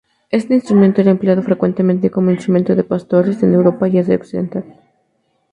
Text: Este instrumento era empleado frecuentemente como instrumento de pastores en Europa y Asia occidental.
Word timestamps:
Este 0.31 0.55
instrumento 0.55 0.99
era 0.99 1.11
empleado 1.11 1.43
frecuentemente 1.43 2.09
como 2.09 2.31
instrumento 2.31 2.73
de 2.75 2.83
pastores 2.83 3.43
en 3.43 3.53
Europa 3.53 3.87
y 3.87 3.99
Asia 3.99 4.15
occidental. 4.15 4.63